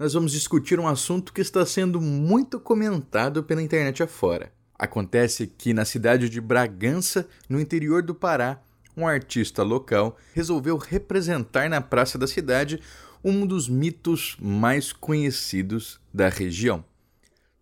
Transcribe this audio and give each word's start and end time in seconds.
nós 0.00 0.14
vamos 0.14 0.32
discutir 0.32 0.80
um 0.80 0.88
assunto 0.88 1.30
que 1.30 1.42
está 1.42 1.66
sendo 1.66 2.00
muito 2.00 2.58
comentado 2.58 3.44
pela 3.44 3.60
internet 3.60 4.02
afora. 4.02 4.50
Acontece 4.74 5.46
que 5.46 5.74
na 5.74 5.84
cidade 5.84 6.30
de 6.30 6.40
Bragança, 6.40 7.28
no 7.46 7.60
interior 7.60 8.02
do 8.02 8.14
Pará, 8.14 8.62
um 8.96 9.06
artista 9.06 9.62
local 9.62 10.16
resolveu 10.32 10.78
representar 10.78 11.68
na 11.68 11.82
praça 11.82 12.16
da 12.16 12.26
cidade 12.26 12.80
um 13.22 13.46
dos 13.46 13.68
mitos 13.68 14.38
mais 14.40 14.90
conhecidos 14.90 16.00
da 16.14 16.30
região. 16.30 16.82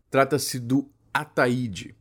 Trata-se 0.09 0.61
do 0.61 0.89
Ataíde, 1.13 1.97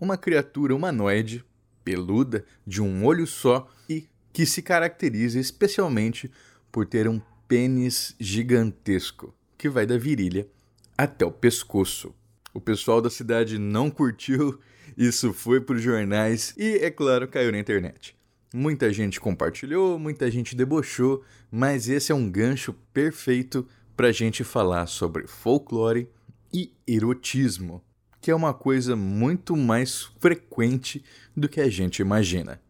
uma 0.00 0.16
criatura 0.16 0.74
humanoide, 0.74 1.44
peluda, 1.84 2.46
de 2.66 2.80
um 2.80 3.04
olho 3.04 3.26
só 3.26 3.70
e 3.86 4.08
que 4.32 4.46
se 4.46 4.62
caracteriza 4.62 5.38
especialmente 5.38 6.30
por 6.72 6.86
ter 6.86 7.06
um 7.06 7.20
pênis 7.46 8.16
gigantesco, 8.18 9.34
que 9.64 9.68
vai 9.70 9.86
da 9.86 9.96
virilha 9.96 10.46
até 10.94 11.24
o 11.24 11.32
pescoço. 11.32 12.14
O 12.52 12.60
pessoal 12.60 13.00
da 13.00 13.08
cidade 13.08 13.56
não 13.56 13.90
curtiu, 13.90 14.60
isso 14.94 15.32
foi 15.32 15.58
para 15.58 15.76
os 15.76 15.80
jornais 15.80 16.52
e, 16.58 16.76
é 16.84 16.90
claro, 16.90 17.26
caiu 17.26 17.50
na 17.50 17.58
internet. 17.58 18.14
Muita 18.52 18.92
gente 18.92 19.18
compartilhou, 19.18 19.98
muita 19.98 20.30
gente 20.30 20.54
debochou, 20.54 21.24
mas 21.50 21.88
esse 21.88 22.12
é 22.12 22.14
um 22.14 22.30
gancho 22.30 22.74
perfeito 22.92 23.66
para 23.96 24.08
a 24.08 24.12
gente 24.12 24.44
falar 24.44 24.86
sobre 24.86 25.26
folclore 25.26 26.10
e 26.52 26.70
erotismo, 26.86 27.82
que 28.20 28.30
é 28.30 28.34
uma 28.34 28.52
coisa 28.52 28.94
muito 28.94 29.56
mais 29.56 30.10
frequente 30.20 31.02
do 31.34 31.48
que 31.48 31.58
a 31.58 31.70
gente 31.70 32.00
imagina. 32.00 32.60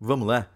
Vamos 0.00 0.26
lá? 0.26 0.50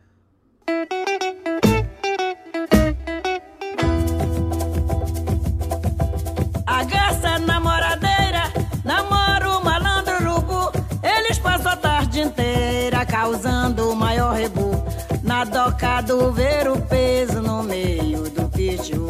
Na 15.76 16.00
doca 16.00 16.00
do 16.00 16.32
ver 16.32 16.68
o 16.68 16.80
peso 16.80 17.42
no 17.42 17.62
meio 17.62 18.30
do 18.30 18.48
pitiu. 18.48 19.08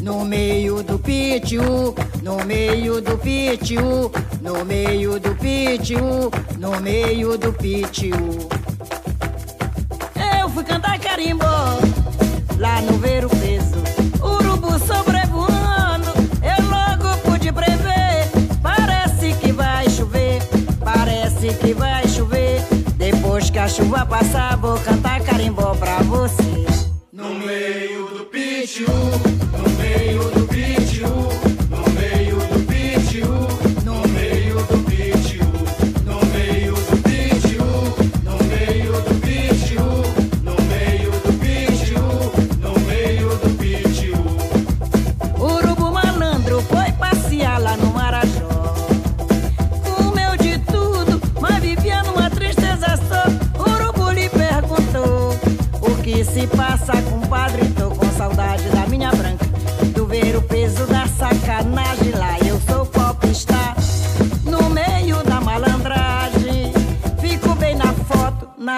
No 0.00 0.24
meio 0.24 0.82
do 0.82 0.98
pitiu, 0.98 1.94
no 2.22 2.44
meio 2.46 3.02
do 3.02 3.18
pitiu, 3.18 4.10
no 4.40 4.64
meio 4.64 5.20
do 5.20 5.34
pitiu, 5.34 6.30
no 6.56 6.80
meio 6.80 7.36
do 7.36 7.52
pitiu. 7.52 8.48
Eu 10.40 10.48
fui 10.48 10.64
cantar 10.64 10.98
carimbó 10.98 11.78
lá 12.56 12.80
no 12.80 12.96
ver 12.96 13.26
o 13.26 13.28
peso. 13.28 13.82
Urubu 14.22 14.78
sobrevoando, 14.78 16.10
eu 16.42 16.64
logo 16.70 17.18
pude 17.18 17.52
prever. 17.52 18.30
Parece 18.62 19.34
que 19.34 19.52
vai 19.52 19.90
chover, 19.90 20.40
parece 20.82 21.52
que 21.54 21.74
vai 21.74 22.08
chover. 22.08 22.47
Depois 23.48 23.50
que 23.50 23.58
a 23.58 23.68
chuva 23.68 24.04
passar, 24.04 24.56
vou 24.58 24.78
cantar 24.80 25.22
carimbó 25.22 25.74
pra 25.74 25.98
você. 26.02 26.66
No 27.12 27.34
meio 27.34 28.06
do 28.08 28.24
pitiu, 28.26 28.86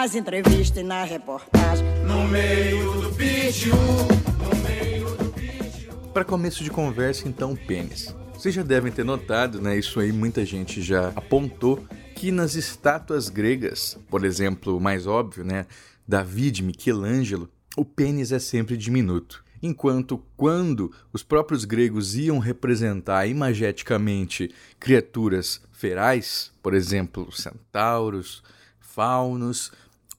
nas 0.00 0.14
entrevistas 0.14 0.78
e 0.78 0.82
na 0.82 1.04
reportagem. 1.04 1.86
No 2.06 2.26
meio 2.26 3.02
do 3.02 3.14
pitiu, 3.14 3.74
no 3.74 4.62
meio 4.66 5.14
do 5.14 5.30
pitiu. 5.30 5.92
Para 6.14 6.24
começo 6.24 6.64
de 6.64 6.70
conversa, 6.70 7.28
então, 7.28 7.54
pênis. 7.54 8.16
Vocês 8.32 8.54
já 8.54 8.62
devem 8.62 8.90
ter 8.90 9.04
notado, 9.04 9.60
né? 9.60 9.76
Isso 9.76 10.00
aí 10.00 10.10
muita 10.10 10.42
gente 10.42 10.80
já 10.80 11.08
apontou 11.08 11.84
que 12.16 12.32
nas 12.32 12.54
estátuas 12.54 13.28
gregas, 13.28 13.98
por 14.08 14.24
exemplo, 14.24 14.74
o 14.74 14.80
mais 14.80 15.06
óbvio, 15.06 15.44
né? 15.44 15.66
David, 16.08 16.62
Michelangelo, 16.62 17.50
o 17.76 17.84
pênis 17.84 18.32
é 18.32 18.38
sempre 18.38 18.78
diminuto. 18.78 19.44
Enquanto 19.62 20.24
quando 20.34 20.90
os 21.12 21.22
próprios 21.22 21.66
gregos 21.66 22.16
iam 22.16 22.38
representar 22.38 23.26
imageticamente 23.26 24.50
criaturas 24.78 25.60
ferais, 25.70 26.50
por 26.62 26.72
exemplo, 26.72 27.30
centauros, 27.30 28.42
faunos, 28.80 29.70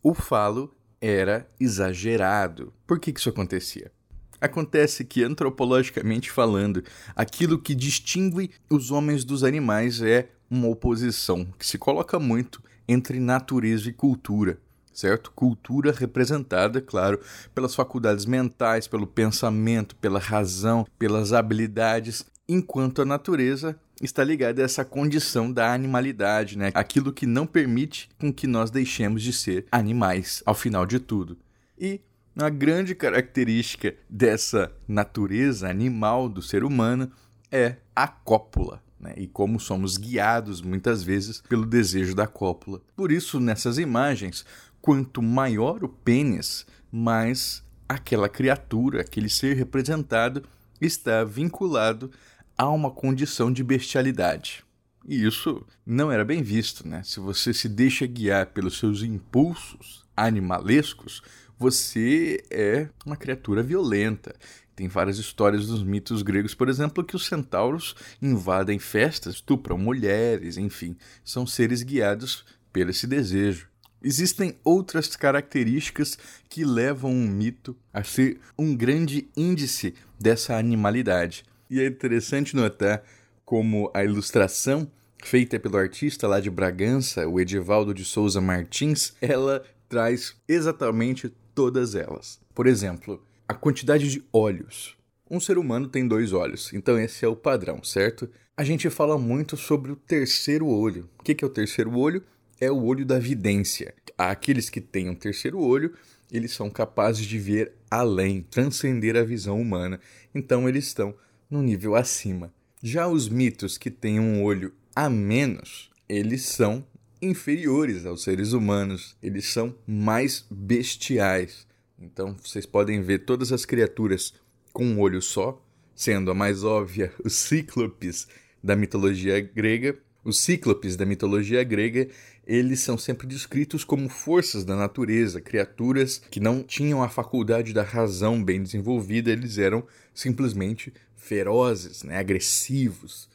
o 0.03 0.13
falo 0.13 0.73
era 0.99 1.47
exagerado. 1.59 2.73
Por 2.87 2.99
que 2.99 3.11
isso 3.15 3.29
acontecia? 3.29 3.91
Acontece 4.39 5.05
que, 5.05 5.23
antropologicamente 5.23 6.31
falando, 6.31 6.83
aquilo 7.15 7.59
que 7.59 7.75
distingue 7.75 8.51
os 8.69 8.89
homens 8.89 9.23
dos 9.23 9.43
animais 9.43 10.01
é 10.01 10.29
uma 10.49 10.67
oposição 10.67 11.45
que 11.57 11.65
se 11.65 11.77
coloca 11.77 12.19
muito 12.19 12.61
entre 12.87 13.19
natureza 13.19 13.87
e 13.89 13.93
cultura, 13.93 14.59
certo? 14.91 15.31
Cultura 15.31 15.91
representada, 15.91 16.81
claro, 16.81 17.19
pelas 17.53 17.75
faculdades 17.75 18.25
mentais, 18.25 18.87
pelo 18.87 19.05
pensamento, 19.05 19.95
pela 19.95 20.19
razão, 20.19 20.85
pelas 20.97 21.31
habilidades, 21.33 22.25
enquanto 22.49 23.01
a 23.01 23.05
natureza 23.05 23.79
está 24.01 24.23
ligada 24.23 24.61
a 24.61 24.65
essa 24.65 24.83
condição 24.83 25.51
da 25.51 25.73
animalidade, 25.73 26.57
né? 26.57 26.71
Aquilo 26.73 27.13
que 27.13 27.25
não 27.25 27.45
permite 27.45 28.09
com 28.19 28.33
que 28.33 28.47
nós 28.47 28.71
deixemos 28.71 29.21
de 29.21 29.31
ser 29.31 29.65
animais, 29.71 30.41
ao 30.45 30.55
final 30.55 30.85
de 30.85 30.99
tudo. 30.99 31.37
E 31.77 32.01
a 32.35 32.49
grande 32.49 32.95
característica 32.95 33.93
dessa 34.09 34.71
natureza 34.87 35.69
animal 35.69 36.29
do 36.29 36.41
ser 36.41 36.63
humano 36.63 37.11
é 37.51 37.77
a 37.95 38.07
cópula. 38.07 38.81
Né? 38.99 39.13
E 39.17 39.27
como 39.27 39.59
somos 39.59 39.97
guiados 39.97 40.61
muitas 40.61 41.03
vezes 41.03 41.41
pelo 41.41 41.65
desejo 41.65 42.15
da 42.15 42.27
cópula. 42.27 42.81
Por 42.95 43.11
isso, 43.11 43.39
nessas 43.39 43.77
imagens, 43.77 44.45
quanto 44.81 45.21
maior 45.21 45.83
o 45.83 45.89
pênis, 45.89 46.65
mais 46.91 47.63
aquela 47.89 48.29
criatura, 48.29 49.01
aquele 49.01 49.29
ser 49.29 49.55
representado, 49.55 50.43
está 50.79 51.23
vinculado 51.23 52.11
a 52.57 52.69
uma 52.69 52.91
condição 52.91 53.51
de 53.51 53.63
bestialidade. 53.63 54.63
E 55.07 55.25
isso 55.25 55.65
não 55.85 56.11
era 56.11 56.23
bem 56.23 56.43
visto, 56.43 56.87
né? 56.87 57.01
Se 57.03 57.19
você 57.19 57.53
se 57.53 57.67
deixa 57.67 58.05
guiar 58.05 58.47
pelos 58.47 58.77
seus 58.77 59.01
impulsos 59.01 60.03
animalescos, 60.15 61.21
você 61.57 62.43
é 62.49 62.87
uma 63.05 63.15
criatura 63.15 63.63
violenta. 63.63 64.35
Tem 64.75 64.87
várias 64.87 65.17
histórias 65.17 65.67
dos 65.67 65.83
mitos 65.83 66.21
gregos, 66.21 66.55
por 66.55 66.69
exemplo, 66.69 67.03
que 67.03 67.15
os 67.15 67.25
centauros 67.25 67.95
invadem 68.21 68.79
festas, 68.79 69.35
estupram 69.35 69.77
mulheres, 69.77 70.57
enfim, 70.57 70.95
são 71.23 71.45
seres 71.45 71.83
guiados 71.83 72.45
pelo 72.71 72.91
esse 72.91 73.05
desejo. 73.05 73.67
Existem 74.03 74.57
outras 74.63 75.15
características 75.15 76.17
que 76.49 76.65
levam 76.65 77.11
um 77.11 77.27
mito 77.27 77.77
a 77.93 78.03
ser 78.03 78.39
um 78.57 78.75
grande 78.75 79.29
índice 79.37 79.93
dessa 80.19 80.57
animalidade. 80.57 81.43
E 81.71 81.79
é 81.79 81.87
interessante 81.87 82.53
notar 82.53 83.01
como 83.45 83.89
a 83.93 84.03
ilustração 84.03 84.91
feita 85.23 85.57
pelo 85.57 85.77
artista 85.77 86.27
lá 86.27 86.41
de 86.41 86.49
Bragança, 86.49 87.25
o 87.25 87.39
Edivaldo 87.39 87.93
de 87.93 88.03
Souza 88.03 88.41
Martins, 88.41 89.13
ela 89.21 89.63
traz 89.87 90.35
exatamente 90.49 91.31
todas 91.55 91.95
elas. 91.95 92.41
Por 92.53 92.67
exemplo, 92.67 93.25
a 93.47 93.53
quantidade 93.53 94.09
de 94.11 94.21
olhos. 94.33 94.97
Um 95.29 95.39
ser 95.39 95.57
humano 95.57 95.87
tem 95.87 96.05
dois 96.05 96.33
olhos, 96.33 96.73
então 96.73 96.99
esse 96.99 97.23
é 97.23 97.27
o 97.29 97.37
padrão, 97.37 97.81
certo? 97.81 98.29
A 98.57 98.65
gente 98.65 98.89
fala 98.89 99.17
muito 99.17 99.55
sobre 99.55 99.93
o 99.93 99.95
terceiro 99.95 100.67
olho. 100.67 101.09
O 101.17 101.23
que 101.23 101.41
é 101.41 101.47
o 101.47 101.49
terceiro 101.49 101.97
olho? 101.97 102.21
É 102.59 102.69
o 102.69 102.83
olho 102.83 103.05
da 103.05 103.17
vidência. 103.17 103.93
Aqueles 104.17 104.69
que 104.69 104.81
têm 104.81 105.09
um 105.09 105.15
terceiro 105.15 105.57
olho, 105.57 105.93
eles 106.29 106.51
são 106.51 106.69
capazes 106.69 107.25
de 107.25 107.39
ver 107.39 107.71
além, 107.89 108.41
transcender 108.41 109.15
a 109.15 109.23
visão 109.23 109.59
humana. 109.59 110.01
Então 110.35 110.67
eles 110.67 110.87
estão 110.87 111.15
no 111.51 111.61
nível 111.61 111.95
acima. 111.95 112.53
Já 112.81 113.07
os 113.07 113.27
mitos 113.27 113.77
que 113.77 113.91
têm 113.91 114.19
um 114.19 114.41
olho 114.41 114.73
a 114.95 115.09
menos, 115.09 115.91
eles 116.07 116.45
são 116.45 116.83
inferiores 117.21 118.05
aos 118.05 118.23
seres 118.23 118.53
humanos, 118.53 119.15
eles 119.21 119.45
são 119.45 119.75
mais 119.85 120.45
bestiais. 120.49 121.67
Então 121.99 122.35
vocês 122.41 122.65
podem 122.65 123.01
ver 123.03 123.19
todas 123.19 123.51
as 123.51 123.65
criaturas 123.65 124.33
com 124.73 124.85
um 124.85 124.99
olho 124.99 125.21
só, 125.21 125.63
sendo 125.93 126.31
a 126.31 126.33
mais 126.33 126.63
óbvia 126.63 127.13
os 127.23 127.35
cíclopes 127.35 128.27
da 128.63 128.75
mitologia 128.75 129.39
grega. 129.39 129.97
Os 130.23 130.39
cíclopes 130.39 130.95
da 130.95 131.03
mitologia 131.03 131.63
grega, 131.63 132.07
eles 132.45 132.81
são 132.81 132.95
sempre 132.95 133.25
descritos 133.25 133.83
como 133.83 134.07
forças 134.07 134.63
da 134.63 134.75
natureza, 134.75 135.41
criaturas 135.41 136.21
que 136.29 136.39
não 136.39 136.61
tinham 136.61 137.01
a 137.01 137.09
faculdade 137.09 137.73
da 137.73 137.81
razão 137.81 138.43
bem 138.43 138.61
desenvolvida, 138.61 139.31
eles 139.31 139.57
eram 139.57 139.83
simplesmente 140.13 140.93
ferozes, 141.21 142.03
né, 142.03 142.17
agressivos. 142.17 143.29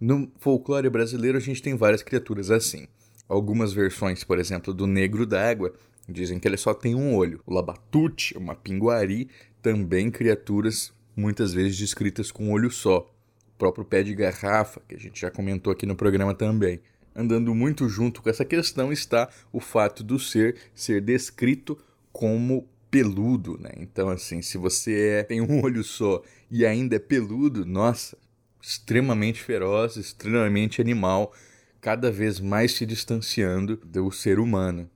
No 0.00 0.30
folclore 0.38 0.88
brasileiro 0.90 1.38
a 1.38 1.40
gente 1.40 1.62
tem 1.62 1.76
várias 1.76 2.02
criaturas 2.02 2.50
assim. 2.50 2.88
Algumas 3.28 3.72
versões, 3.72 4.24
por 4.24 4.38
exemplo, 4.38 4.72
do 4.72 4.86
negro 4.86 5.26
d'água, 5.26 5.72
dizem 6.08 6.38
que 6.38 6.48
ele 6.48 6.56
só 6.56 6.72
tem 6.72 6.94
um 6.94 7.14
olho. 7.14 7.40
O 7.46 7.52
labatute, 7.52 8.36
uma 8.36 8.54
pinguari, 8.54 9.28
também 9.60 10.10
criaturas 10.10 10.92
muitas 11.14 11.52
vezes 11.52 11.76
descritas 11.76 12.30
com 12.30 12.46
um 12.46 12.52
olho 12.52 12.70
só. 12.70 13.10
O 13.54 13.58
próprio 13.58 13.84
pé 13.84 14.02
de 14.02 14.14
garrafa, 14.14 14.80
que 14.88 14.94
a 14.94 14.98
gente 14.98 15.20
já 15.20 15.30
comentou 15.30 15.72
aqui 15.72 15.86
no 15.86 15.96
programa 15.96 16.34
também. 16.34 16.80
Andando 17.14 17.54
muito 17.54 17.88
junto 17.88 18.22
com 18.22 18.28
essa 18.28 18.44
questão 18.44 18.92
está 18.92 19.28
o 19.52 19.60
fato 19.60 20.04
do 20.04 20.18
ser 20.18 20.56
ser 20.74 21.00
descrito 21.00 21.78
como 22.12 22.68
peludo, 22.90 23.58
né? 23.58 23.70
Então, 23.78 24.08
assim, 24.08 24.40
se 24.42 24.56
você 24.56 25.18
é, 25.18 25.22
tem 25.22 25.40
um 25.40 25.60
olho 25.64 25.82
só 25.82 26.22
e 26.50 26.64
ainda 26.64 26.96
é 26.96 26.98
peludo, 26.98 27.64
nossa, 27.64 28.16
extremamente 28.60 29.42
feroz, 29.42 29.96
extremamente 29.96 30.80
animal, 30.80 31.32
cada 31.80 32.10
vez 32.10 32.40
mais 32.40 32.72
se 32.72 32.84
distanciando 32.84 33.76
do 33.84 34.10
ser 34.10 34.38
humano. 34.38 34.90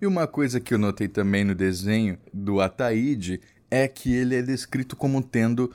E 0.00 0.06
uma 0.06 0.26
coisa 0.26 0.60
que 0.60 0.72
eu 0.72 0.78
notei 0.78 1.08
também 1.08 1.44
no 1.44 1.54
desenho 1.54 2.18
do 2.32 2.60
Ataíde 2.60 3.40
é 3.70 3.86
que 3.86 4.14
ele 4.14 4.34
é 4.34 4.42
descrito 4.42 4.96
como 4.96 5.22
tendo 5.22 5.72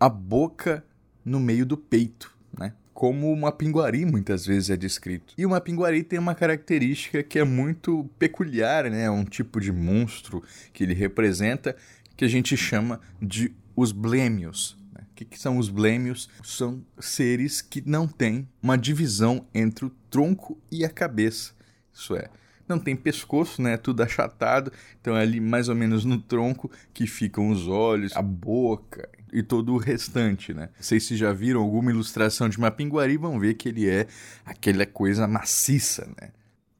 a 0.00 0.08
boca 0.08 0.84
no 1.24 1.38
meio 1.38 1.64
do 1.64 1.76
peito, 1.76 2.34
né? 2.58 2.72
Como 2.92 3.30
uma 3.30 3.52
pinguari 3.52 4.04
muitas 4.04 4.44
vezes 4.44 4.70
é 4.70 4.76
descrito. 4.76 5.32
E 5.38 5.46
uma 5.46 5.60
pinguari 5.60 6.02
tem 6.02 6.18
uma 6.18 6.34
característica 6.34 7.22
que 7.22 7.38
é 7.38 7.44
muito 7.44 8.10
peculiar, 8.18 8.90
né? 8.90 9.08
Um 9.08 9.24
tipo 9.24 9.60
de 9.60 9.70
monstro 9.70 10.42
que 10.72 10.82
ele 10.82 10.94
representa 10.94 11.76
que 12.18 12.24
a 12.24 12.28
gente 12.28 12.56
chama 12.56 13.00
de 13.22 13.54
os 13.76 13.92
blêmios. 13.92 14.76
Né? 14.92 15.02
O 15.08 15.14
que, 15.14 15.24
que 15.24 15.38
são 15.38 15.56
os 15.56 15.68
blêmios? 15.68 16.28
São 16.42 16.84
seres 16.98 17.62
que 17.62 17.80
não 17.88 18.08
têm 18.08 18.48
uma 18.60 18.76
divisão 18.76 19.46
entre 19.54 19.84
o 19.84 19.90
tronco 20.10 20.60
e 20.70 20.84
a 20.84 20.90
cabeça. 20.90 21.52
Isso 21.94 22.16
é, 22.16 22.28
não 22.68 22.76
tem 22.76 22.96
pescoço, 22.96 23.62
né? 23.62 23.76
Tudo 23.76 24.02
achatado. 24.02 24.72
Então 25.00 25.16
é 25.16 25.22
ali 25.22 25.38
mais 25.38 25.68
ou 25.68 25.76
menos 25.76 26.04
no 26.04 26.20
tronco 26.20 26.68
que 26.92 27.06
ficam 27.06 27.50
os 27.50 27.68
olhos, 27.68 28.16
a 28.16 28.22
boca 28.22 29.08
e 29.32 29.40
todo 29.40 29.72
o 29.72 29.78
restante, 29.78 30.52
né? 30.52 30.70
Vocês 30.80 31.04
se 31.04 31.16
já 31.16 31.32
viram 31.32 31.60
alguma 31.60 31.92
ilustração 31.92 32.48
de 32.48 32.58
uma 32.58 32.72
pinguari, 32.72 33.16
vão 33.16 33.38
ver 33.38 33.54
que 33.54 33.68
ele 33.68 33.88
é 33.88 34.08
aquela 34.44 34.84
coisa 34.84 35.28
maciça, 35.28 36.10
né? 36.20 36.30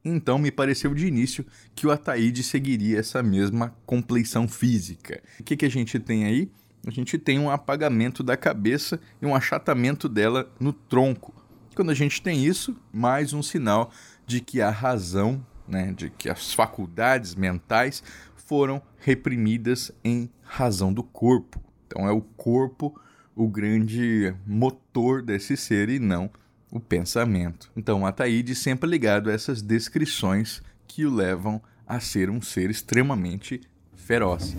Então 0.03 0.39
me 0.39 0.51
pareceu 0.51 0.93
de 0.93 1.07
início 1.07 1.45
que 1.75 1.85
o 1.85 1.91
Ataíde 1.91 2.41
seguiria 2.43 2.99
essa 2.99 3.21
mesma 3.21 3.75
compleição 3.85 4.47
física. 4.47 5.21
O 5.39 5.43
que, 5.43 5.57
que 5.57 5.65
a 5.65 5.69
gente 5.69 5.99
tem 5.99 6.25
aí? 6.25 6.49
A 6.87 6.91
gente 6.91 7.17
tem 7.17 7.37
um 7.37 7.49
apagamento 7.49 8.23
da 8.23 8.37
cabeça 8.37 8.99
e 9.21 9.25
um 9.25 9.35
achatamento 9.35 10.07
dela 10.07 10.49
no 10.59 10.71
tronco. 10.71 11.33
Quando 11.75 11.91
a 11.91 11.95
gente 11.95 12.21
tem 12.21 12.45
isso, 12.45 12.75
mais 12.91 13.33
um 13.33 13.43
sinal 13.43 13.91
de 14.25 14.39
que 14.39 14.61
a 14.61 14.69
razão 14.69 15.45
né, 15.69 15.93
de 15.95 16.09
que 16.09 16.29
as 16.29 16.53
faculdades 16.53 17.35
mentais 17.35 18.03
foram 18.35 18.81
reprimidas 18.97 19.91
em 20.03 20.29
razão 20.41 20.91
do 20.91 21.03
corpo. 21.03 21.61
Então 21.85 22.07
é 22.07 22.11
o 22.11 22.21
corpo 22.21 22.99
o 23.35 23.47
grande 23.47 24.33
motor 24.45 25.21
desse 25.21 25.55
ser 25.55 25.87
e 25.87 25.99
não 25.99 26.29
o 26.71 26.79
pensamento. 26.79 27.71
Então 27.75 28.05
Ataíde 28.05 28.55
sempre 28.55 28.89
ligado 28.89 29.29
a 29.29 29.33
essas 29.33 29.61
descrições 29.61 30.61
que 30.87 31.05
o 31.05 31.13
levam 31.13 31.61
a 31.87 31.99
ser 31.99 32.29
um 32.29 32.41
ser 32.41 32.69
extremamente 32.69 33.61
feroz. 33.95 34.55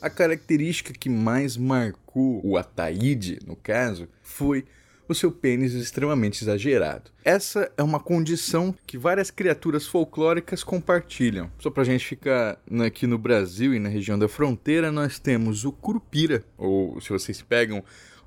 A 0.00 0.08
característica 0.08 0.94
que 0.94 1.10
mais 1.10 1.56
marcou 1.56 2.40
o 2.44 2.56
Ataíde, 2.56 3.38
no 3.46 3.54
caso, 3.54 4.08
foi 4.22 4.64
o 5.12 5.14
seu 5.14 5.32
pênis 5.32 5.74
extremamente 5.74 6.42
exagerado. 6.42 7.10
Essa 7.24 7.70
é 7.76 7.82
uma 7.82 7.98
condição 7.98 8.74
que 8.86 8.96
várias 8.96 9.30
criaturas 9.30 9.86
folclóricas 9.86 10.62
compartilham. 10.62 11.50
Só 11.58 11.70
pra 11.70 11.84
gente 11.84 12.04
ficar 12.04 12.58
aqui 12.86 13.06
no 13.06 13.18
Brasil 13.18 13.74
e 13.74 13.78
na 13.78 13.88
região 13.88 14.18
da 14.18 14.28
fronteira, 14.28 14.92
nós 14.92 15.18
temos 15.18 15.64
o 15.64 15.72
curupira, 15.72 16.44
ou 16.56 17.00
se 17.00 17.10
vocês 17.10 17.42
pegam 17.42 17.82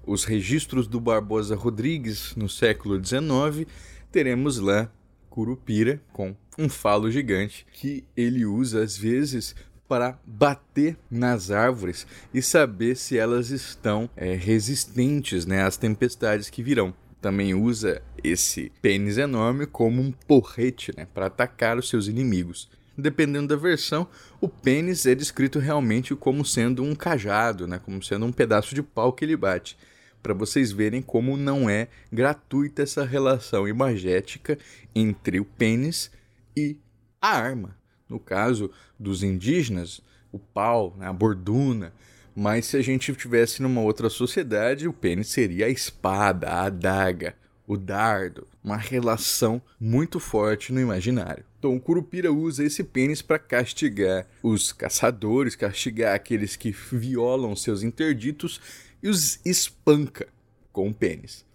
os 0.05 0.25
registros 0.25 0.87
do 0.87 0.99
Barbosa 0.99 1.55
Rodrigues 1.55 2.35
no 2.35 2.49
século 2.49 3.03
XIX, 3.03 3.67
teremos 4.11 4.59
lá 4.59 4.91
curupira 5.29 6.01
com 6.11 6.35
um 6.57 6.69
falo 6.69 7.09
gigante 7.09 7.65
que 7.71 8.03
ele 8.15 8.45
usa 8.45 8.83
às 8.83 8.95
vezes 8.95 9.55
para 9.93 10.17
bater 10.25 10.97
nas 11.07 11.51
árvores 11.51 12.07
e 12.33 12.41
saber 12.41 12.97
se 12.97 13.15
elas 13.15 13.51
estão 13.51 14.09
é, 14.17 14.33
resistentes 14.33 15.45
né, 15.45 15.61
às 15.61 15.77
tempestades 15.77 16.49
que 16.49 16.63
virão. 16.63 16.95
Também 17.21 17.53
usa 17.53 18.01
esse 18.23 18.71
pênis 18.81 19.19
enorme 19.19 19.67
como 19.67 20.01
um 20.01 20.11
porrete 20.11 20.91
né, 20.97 21.05
para 21.13 21.27
atacar 21.27 21.77
os 21.77 21.89
seus 21.89 22.07
inimigos. 22.07 22.71
Dependendo 22.97 23.49
da 23.49 23.55
versão, 23.55 24.07
o 24.41 24.49
pênis 24.49 25.05
é 25.05 25.13
descrito 25.13 25.59
realmente 25.59 26.15
como 26.15 26.43
sendo 26.43 26.81
um 26.81 26.95
cajado, 26.95 27.67
né, 27.67 27.79
como 27.85 28.01
sendo 28.01 28.25
um 28.25 28.31
pedaço 28.31 28.73
de 28.73 28.81
pau 28.81 29.13
que 29.13 29.23
ele 29.23 29.37
bate 29.37 29.77
para 30.23 30.33
vocês 30.33 30.71
verem 30.71 31.03
como 31.03 31.37
não 31.37 31.69
é 31.69 31.87
gratuita 32.11 32.81
essa 32.81 33.05
relação 33.05 33.67
imagética 33.67 34.57
entre 34.95 35.39
o 35.39 35.45
pênis 35.45 36.09
e 36.57 36.77
a 37.21 37.37
arma 37.37 37.82
no 38.09 38.19
caso 38.19 38.69
dos 38.99 39.23
indígenas, 39.23 40.01
o 40.31 40.39
pau, 40.39 40.95
né, 40.97 41.07
a 41.07 41.13
borduna. 41.13 41.93
Mas 42.35 42.65
se 42.65 42.77
a 42.77 42.81
gente 42.81 43.11
estivesse 43.11 43.61
numa 43.61 43.81
outra 43.81 44.09
sociedade, 44.09 44.87
o 44.87 44.93
pênis 44.93 45.27
seria 45.27 45.67
a 45.67 45.69
espada, 45.69 46.49
a 46.49 46.63
adaga, 46.63 47.35
o 47.67 47.77
dardo, 47.77 48.47
uma 48.63 48.77
relação 48.77 49.61
muito 49.79 50.19
forte 50.19 50.73
no 50.73 50.81
imaginário. 50.81 51.45
Então 51.59 51.75
o 51.75 51.79
Curupira 51.79 52.31
usa 52.31 52.63
esse 52.63 52.83
pênis 52.83 53.21
para 53.21 53.39
castigar 53.39 54.27
os 54.41 54.73
caçadores, 54.73 55.55
castigar 55.55 56.15
aqueles 56.15 56.55
que 56.55 56.71
violam 56.71 57.55
seus 57.55 57.83
interditos 57.83 58.59
e 59.01 59.07
os 59.07 59.39
espanca 59.45 60.27
com 60.71 60.89
o 60.89 60.93
pênis. 60.93 61.45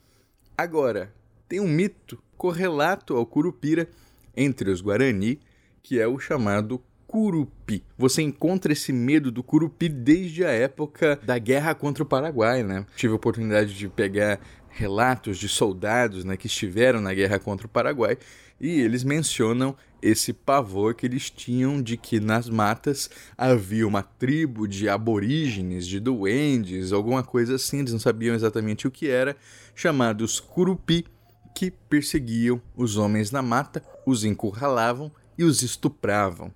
Agora, 0.56 1.12
tem 1.48 1.60
um 1.60 1.68
mito 1.68 2.22
correlato 2.36 3.16
ao 3.16 3.26
Curupira 3.26 3.88
entre 4.36 4.70
os 4.70 4.80
Guarani 4.80 5.40
que 5.88 5.98
é 5.98 6.06
o 6.06 6.18
chamado 6.18 6.82
curupi. 7.06 7.82
Você 7.96 8.20
encontra 8.20 8.74
esse 8.74 8.92
medo 8.92 9.32
do 9.32 9.42
curupi 9.42 9.88
desde 9.88 10.44
a 10.44 10.50
época 10.50 11.18
da 11.22 11.38
guerra 11.38 11.74
contra 11.74 12.02
o 12.02 12.06
Paraguai, 12.06 12.62
né? 12.62 12.84
Tive 12.94 13.14
a 13.14 13.16
oportunidade 13.16 13.72
de 13.72 13.88
pegar 13.88 14.38
relatos 14.68 15.38
de 15.38 15.48
soldados 15.48 16.26
né, 16.26 16.36
que 16.36 16.46
estiveram 16.46 17.00
na 17.00 17.14
guerra 17.14 17.38
contra 17.38 17.66
o 17.66 17.70
Paraguai 17.70 18.18
e 18.60 18.82
eles 18.82 19.02
mencionam 19.02 19.74
esse 20.02 20.34
pavor 20.34 20.94
que 20.94 21.06
eles 21.06 21.30
tinham 21.30 21.80
de 21.80 21.96
que 21.96 22.20
nas 22.20 22.50
matas 22.50 23.08
havia 23.36 23.88
uma 23.88 24.02
tribo 24.02 24.68
de 24.68 24.90
aborígenes, 24.90 25.86
de 25.86 25.98
duendes, 25.98 26.92
alguma 26.92 27.22
coisa 27.22 27.54
assim, 27.54 27.78
eles 27.78 27.92
não 27.92 27.98
sabiam 27.98 28.34
exatamente 28.34 28.86
o 28.86 28.90
que 28.90 29.08
era, 29.08 29.34
chamados 29.74 30.38
curupi, 30.38 31.06
que 31.54 31.70
perseguiam 31.70 32.60
os 32.76 32.98
homens 32.98 33.30
na 33.30 33.40
mata, 33.40 33.82
os 34.06 34.22
encurralavam 34.22 35.10
e 35.38 35.44
os 35.44 35.62
estupravam. 35.62 36.52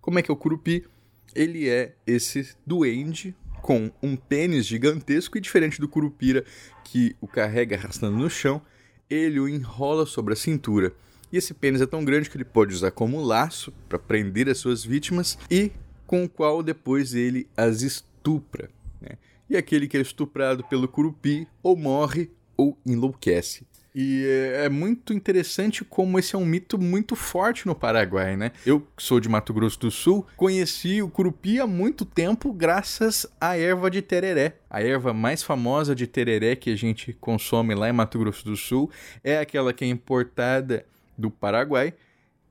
Como 0.00 0.18
é 0.18 0.22
que 0.22 0.30
é 0.30 0.34
o 0.34 0.36
Curupi? 0.36 0.86
Ele 1.34 1.68
é 1.68 1.94
esse 2.06 2.54
duende 2.64 3.34
com 3.60 3.90
um 4.02 4.16
pênis 4.16 4.66
gigantesco 4.66 5.36
e 5.36 5.40
diferente 5.40 5.80
do 5.80 5.88
Curupira 5.88 6.44
que 6.84 7.16
o 7.20 7.26
carrega 7.26 7.76
arrastando 7.76 8.16
no 8.16 8.28
chão, 8.30 8.62
ele 9.08 9.40
o 9.40 9.48
enrola 9.48 10.04
sobre 10.04 10.32
a 10.32 10.36
cintura 10.36 10.92
E 11.30 11.36
esse 11.36 11.54
pênis 11.54 11.80
é 11.80 11.86
tão 11.86 12.04
grande 12.04 12.28
que 12.28 12.36
ele 12.36 12.44
pode 12.44 12.74
usar 12.74 12.90
como 12.90 13.22
laço 13.22 13.72
para 13.88 13.98
prender 13.98 14.48
as 14.48 14.58
suas 14.58 14.84
vítimas 14.84 15.38
e 15.50 15.70
com 16.06 16.24
o 16.24 16.28
qual 16.28 16.62
depois 16.62 17.14
ele 17.14 17.48
as 17.56 17.82
estupra. 17.82 18.68
Né? 19.00 19.16
E 19.48 19.56
aquele 19.56 19.88
que 19.88 19.96
é 19.96 20.00
estuprado 20.00 20.64
pelo 20.64 20.88
curupi 20.88 21.46
ou 21.62 21.76
morre 21.76 22.30
ou 22.56 22.76
enlouquece. 22.84 23.66
E 23.94 24.24
é, 24.26 24.64
é 24.64 24.68
muito 24.70 25.12
interessante 25.12 25.84
como 25.84 26.18
esse 26.18 26.34
é 26.34 26.38
um 26.38 26.46
mito 26.46 26.78
muito 26.78 27.14
forte 27.14 27.66
no 27.66 27.74
Paraguai, 27.74 28.36
né? 28.36 28.52
Eu, 28.64 28.86
sou 28.96 29.20
de 29.20 29.28
Mato 29.28 29.52
Grosso 29.52 29.78
do 29.78 29.90
Sul, 29.90 30.26
conheci 30.36 31.02
o 31.02 31.10
curupi 31.10 31.60
há 31.60 31.66
muito 31.66 32.06
tempo 32.06 32.52
graças 32.52 33.26
à 33.38 33.56
erva 33.56 33.90
de 33.90 34.00
tereré. 34.00 34.56
A 34.70 34.82
erva 34.82 35.12
mais 35.12 35.42
famosa 35.42 35.94
de 35.94 36.06
tereré 36.06 36.56
que 36.56 36.70
a 36.70 36.76
gente 36.76 37.12
consome 37.14 37.74
lá 37.74 37.88
em 37.88 37.92
Mato 37.92 38.18
Grosso 38.18 38.44
do 38.44 38.56
Sul 38.56 38.90
é 39.22 39.38
aquela 39.38 39.74
que 39.74 39.84
é 39.84 39.88
importada 39.88 40.86
do 41.16 41.30
Paraguai 41.30 41.92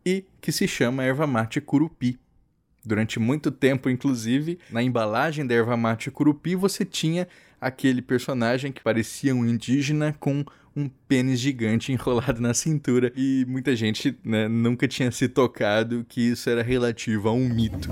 e 0.05 0.25
que 0.39 0.51
se 0.51 0.67
chama 0.67 1.03
erva 1.03 1.25
mate 1.25 1.59
curupi. 1.59 2.19
Durante 2.83 3.19
muito 3.19 3.51
tempo, 3.51 3.89
inclusive, 3.89 4.59
na 4.69 4.81
embalagem 4.81 5.45
da 5.45 5.53
erva 5.53 5.77
mate 5.77 6.09
curupi, 6.09 6.55
você 6.55 6.83
tinha 6.83 7.27
aquele 7.59 8.01
personagem 8.01 8.71
que 8.71 8.81
parecia 8.81 9.35
um 9.35 9.45
indígena 9.45 10.15
com 10.19 10.43
um 10.75 10.89
pênis 11.07 11.39
gigante 11.39 11.91
enrolado 11.93 12.41
na 12.41 12.53
cintura. 12.53 13.11
E 13.15 13.45
muita 13.47 13.75
gente 13.75 14.17
né, 14.23 14.47
nunca 14.47 14.87
tinha 14.87 15.11
se 15.11 15.27
tocado 15.27 16.05
que 16.07 16.21
isso 16.21 16.49
era 16.49 16.63
relativo 16.63 17.29
a 17.29 17.33
um 17.33 17.47
mito. 17.47 17.89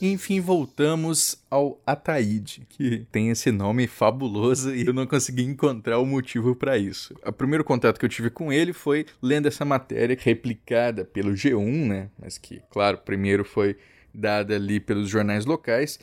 Enfim, 0.00 0.40
voltamos 0.40 1.42
ao 1.50 1.80
Ataíde, 1.86 2.66
que 2.68 3.06
tem 3.10 3.30
esse 3.30 3.50
nome 3.50 3.86
fabuloso 3.86 4.74
e 4.74 4.86
eu 4.86 4.92
não 4.92 5.06
consegui 5.06 5.42
encontrar 5.42 5.98
o 5.98 6.06
motivo 6.06 6.54
para 6.54 6.76
isso. 6.76 7.14
O 7.26 7.32
primeiro 7.32 7.64
contato 7.64 7.98
que 7.98 8.04
eu 8.04 8.08
tive 8.10 8.28
com 8.28 8.52
ele 8.52 8.72
foi 8.72 9.06
lendo 9.22 9.48
essa 9.48 9.64
matéria 9.64 10.16
replicada 10.20 11.04
pelo 11.04 11.32
G1, 11.32 11.88
né? 11.88 12.10
Mas 12.18 12.36
que, 12.36 12.62
claro, 12.70 12.98
primeiro 12.98 13.42
foi 13.44 13.76
dada 14.14 14.54
ali 14.54 14.78
pelos 14.78 15.08
jornais 15.08 15.44
locais, 15.44 15.98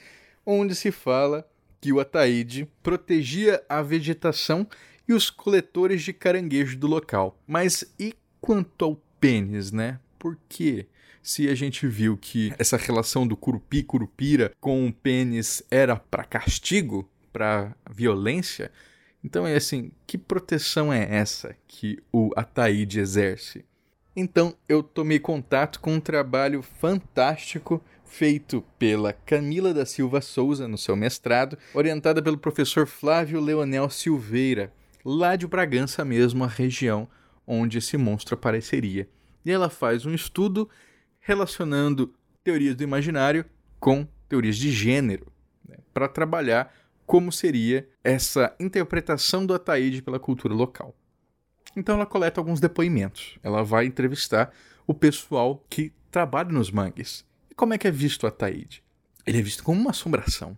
onde 0.45 0.75
se 0.75 0.91
fala 0.91 1.47
que 1.79 1.91
o 1.91 1.99
Ataíde 1.99 2.69
protegia 2.81 3.63
a 3.67 3.81
vegetação 3.81 4.67
e 5.07 5.13
os 5.13 5.29
coletores 5.29 6.01
de 6.01 6.13
caranguejo 6.13 6.77
do 6.77 6.87
local. 6.87 7.37
Mas 7.45 7.83
e 7.99 8.13
quanto 8.39 8.85
ao 8.85 8.95
pênis, 9.19 9.71
né? 9.71 9.99
Por 10.17 10.37
quê? 10.47 10.87
se 11.23 11.47
a 11.47 11.55
gente 11.55 11.87
viu 11.87 12.17
que 12.17 12.53
essa 12.59 12.75
relação 12.75 13.25
do 13.25 13.37
curupi-curupira 13.37 14.51
com 14.59 14.85
o 14.85 14.93
pênis 14.93 15.63
era 15.71 15.95
para 15.95 16.25
castigo, 16.25 17.09
para 17.31 17.73
violência, 17.89 18.69
então 19.23 19.47
é 19.47 19.55
assim, 19.55 19.89
que 20.05 20.17
proteção 20.17 20.91
é 20.91 21.15
essa 21.15 21.55
que 21.65 21.97
o 22.11 22.31
Ataíde 22.35 22.99
exerce? 22.99 23.63
Então 24.13 24.53
eu 24.67 24.83
tomei 24.83 25.17
contato 25.17 25.79
com 25.79 25.93
um 25.93 25.99
trabalho 25.99 26.61
fantástico 26.61 27.81
feito 28.13 28.63
pela 28.77 29.11
Camila 29.11 29.73
da 29.73 29.87
Silva 29.87 30.21
Souza 30.21 30.67
no 30.67 30.77
seu 30.77 30.95
mestrado, 30.95 31.57
orientada 31.73 32.21
pelo 32.21 32.37
professor 32.37 32.85
Flávio 32.85 33.41
Leonel 33.41 33.89
Silveira, 33.89 34.71
lá 35.03 35.35
de 35.35 35.47
Bragança 35.47 36.05
mesmo, 36.05 36.43
a 36.43 36.47
região 36.47 37.07
onde 37.45 37.79
esse 37.79 37.97
monstro 37.97 38.35
apareceria. 38.35 39.09
E 39.43 39.51
ela 39.51 39.67
faz 39.67 40.05
um 40.05 40.13
estudo 40.13 40.69
relacionando 41.19 42.13
teorias 42.43 42.75
do 42.75 42.83
imaginário 42.83 43.45
com 43.79 44.07
teorias 44.29 44.57
de 44.57 44.71
gênero, 44.71 45.25
né, 45.67 45.77
para 45.91 46.07
trabalhar 46.07 46.71
como 47.07 47.31
seria 47.31 47.89
essa 48.03 48.55
interpretação 48.59 49.43
do 49.43 49.55
Ataíde 49.55 50.03
pela 50.03 50.19
cultura 50.19 50.53
local. 50.53 50.95
Então 51.75 51.95
ela 51.95 52.05
coleta 52.05 52.39
alguns 52.39 52.59
depoimentos. 52.59 53.39
Ela 53.41 53.63
vai 53.63 53.87
entrevistar 53.87 54.53
o 54.85 54.93
pessoal 54.93 55.65
que 55.67 55.91
trabalha 56.11 56.51
nos 56.51 56.69
mangues. 56.69 57.25
E 57.53 57.55
como 57.55 57.75
é 57.75 57.77
que 57.77 57.87
é 57.87 57.91
visto 57.91 58.23
o 58.23 58.25
Ataíde? 58.25 58.83
Ele 59.27 59.37
é 59.37 59.41
visto 59.43 59.63
como 59.63 59.79
uma 59.79 59.91
assombração. 59.91 60.57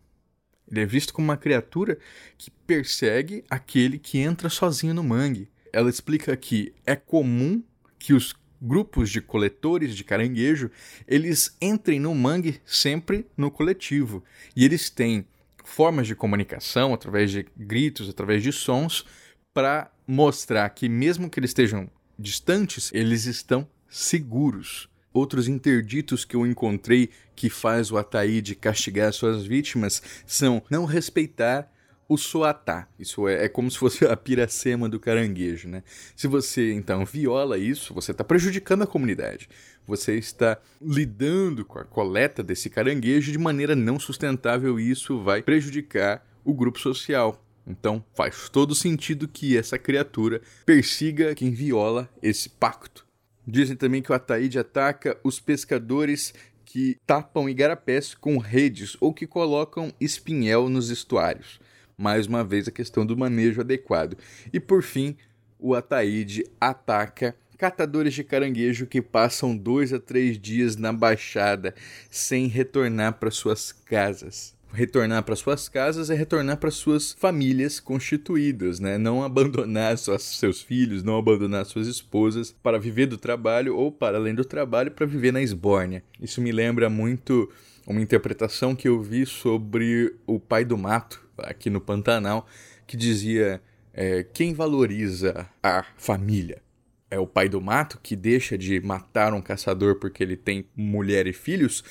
Ele 0.72 0.80
é 0.80 0.86
visto 0.86 1.14
como 1.14 1.28
uma 1.28 1.36
criatura 1.36 2.00
que 2.38 2.50
persegue 2.50 3.44
aquele 3.50 4.00
que 4.00 4.20
entra 4.20 4.48
sozinho 4.48 4.94
no 4.94 5.04
mangue. 5.04 5.50
Ela 5.74 5.90
explica 5.90 6.38
que 6.38 6.74
é 6.86 6.96
comum 6.96 7.62
que 8.00 8.14
os 8.14 8.34
grupos 8.62 9.10
de 9.10 9.20
coletores 9.20 9.94
de 9.94 10.06
caranguejo, 10.06 10.72
eles 11.06 11.58
entrem 11.62 12.00
no 12.00 12.16
mangue 12.16 12.62
sempre 12.66 13.28
no 13.36 13.52
coletivo. 13.52 14.24
E 14.56 14.64
eles 14.64 14.90
têm 14.90 15.28
formas 15.66 16.08
de 16.08 16.16
comunicação 16.16 16.94
através 16.94 17.30
de 17.30 17.46
gritos, 17.58 18.08
através 18.08 18.42
de 18.42 18.54
sons, 18.54 19.06
para 19.54 19.92
mostrar 20.08 20.70
que 20.70 20.88
mesmo 20.88 21.30
que 21.30 21.42
eles 21.42 21.50
estejam 21.50 21.90
distantes, 22.18 22.90
eles 22.94 23.26
estão 23.26 23.68
seguros. 23.90 24.88
Outros 25.16 25.48
interditos 25.48 26.26
que 26.26 26.36
eu 26.36 26.46
encontrei 26.46 27.10
que 27.38 27.50
faz 27.50 27.90
o 27.90 27.96
Ataíde 27.96 28.54
castigar 28.54 29.14
suas 29.14 29.46
vítimas 29.46 30.04
são 30.28 30.62
não 30.70 30.84
respeitar 30.84 31.72
o 32.06 32.18
soatá. 32.18 32.86
Isso 33.00 33.26
é, 33.26 33.46
é 33.46 33.48
como 33.48 33.72
se 33.72 33.78
fosse 33.78 34.06
a 34.06 34.18
piracema 34.18 34.90
do 34.90 35.00
caranguejo, 35.00 35.70
né? 35.70 35.84
Se 36.18 36.28
você 36.28 36.74
então 36.74 37.06
viola 37.06 37.58
isso, 37.58 37.94
você 37.94 38.12
está 38.12 38.26
prejudicando 38.26 38.82
a 38.82 38.88
comunidade. 38.88 39.48
Você 39.88 40.18
está 40.18 40.58
lidando 40.82 41.64
com 41.64 41.80
a 41.80 41.86
coleta 41.86 42.44
desse 42.44 42.70
caranguejo 42.70 43.32
de 43.32 43.38
maneira 43.38 43.74
não 43.74 43.98
sustentável 43.98 44.78
e 44.78 44.92
isso 44.92 45.24
vai 45.24 45.42
prejudicar 45.42 46.28
o 46.44 46.54
grupo 46.54 46.78
social. 46.78 47.42
Então 47.66 48.04
faz 48.14 48.50
todo 48.50 48.76
sentido 48.76 49.30
que 49.30 49.56
essa 49.56 49.80
criatura 49.80 50.42
persiga 50.66 51.34
quem 51.34 51.52
viola 51.52 52.10
esse 52.22 52.50
pacto. 52.50 53.05
Dizem 53.48 53.76
também 53.76 54.02
que 54.02 54.12
o 54.12 54.16
Ataíde 54.16 54.60
ataca 54.60 55.18
os 55.24 55.40
pescadores 55.40 56.34
que 56.66 56.98
tapam 57.06 57.48
igarapés 57.48 58.14
com 58.14 58.38
redes 58.38 58.98
ou 59.00 59.14
que 59.14 59.28
colocam 59.28 59.94
espinhel 60.00 60.68
nos 60.68 60.90
estuários 60.90 61.60
mais 61.98 62.28
uma 62.28 62.44
vez 62.44 62.68
a 62.68 62.72
questão 62.72 63.06
do 63.06 63.18
manejo 63.18 63.62
adequado. 63.62 64.18
E 64.52 64.60
por 64.60 64.84
fim, 64.84 65.16
o 65.60 65.74
Ataíde 65.74 66.46
ataca 66.60 67.36
catadores 67.58 68.14
de 68.14 68.24
caranguejo 68.24 68.86
que 68.86 69.02
passam 69.02 69.56
dois 69.56 69.94
a 69.94 70.00
três 70.00 70.38
dias 70.40 70.76
na 70.76 70.92
baixada 70.92 71.74
sem 72.10 72.48
retornar 72.48 73.14
para 73.14 73.32
suas 73.32 73.72
casas. 73.72 74.55
Retornar 74.74 75.24
para 75.24 75.36
suas 75.36 75.70
casas 75.70 76.10
é 76.10 76.16
retornar 76.16 76.58
para 76.58 76.70
suas 76.70 77.14
famílias 77.14 77.80
constituídas, 77.80 78.80
né? 78.80 78.98
Não 78.98 79.24
abandonar 79.24 79.96
suas, 80.00 80.24
seus 80.24 80.62
filhos, 80.62 81.04
não 81.04 81.18
abandonar 81.18 81.66
suas 81.66 81.88
esposas 81.88 82.54
para 82.62 82.78
viver 82.78 83.06
do 83.06 83.18
trabalho 83.18 83.76
ou 83.76 83.92
para 83.92 84.18
além 84.18 84.36
do 84.36 84.44
trabalho 84.44 84.92
para 84.92 85.06
viver 85.06 85.32
na 85.32 85.42
esbórnia. 85.42 86.04
Isso 86.20 86.42
me 86.42 86.52
lembra 86.52 86.90
muito 86.90 87.50
uma 87.88 88.02
interpretação 88.02 88.76
que 88.76 88.88
eu 88.88 89.02
vi 89.02 89.26
sobre 89.26 90.16
o 90.26 90.40
pai 90.40 90.66
do 90.66 90.78
mato, 90.78 91.26
aqui 91.38 91.70
no 91.70 91.80
Pantanal, 91.80 92.46
que 92.86 92.98
dizia: 92.98 93.62
é, 93.94 94.24
quem 94.24 94.54
valoriza 94.54 95.48
a 95.64 95.86
família? 95.96 96.62
É 97.10 97.20
o 97.20 97.28
pai 97.28 97.48
do 97.48 97.62
mato 97.62 98.00
que 98.02 98.16
deixa 98.16 98.58
de 98.58 98.82
matar 98.82 99.34
um 99.34 99.42
caçador 99.42 99.96
porque 99.96 100.24
ele 100.24 100.36
tem 100.36 100.66
mulher 100.76 101.28
e 101.28 101.34
filhos? 101.34 101.84